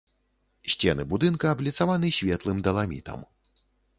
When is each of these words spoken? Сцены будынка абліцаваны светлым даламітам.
Сцены 0.73 1.03
будынка 1.11 1.51
абліцаваны 1.57 2.09
светлым 2.19 2.65
даламітам. 2.69 3.19